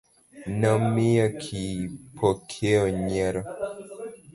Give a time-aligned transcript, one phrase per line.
[0.59, 3.41] Nomiyo Kipokeo nyiero.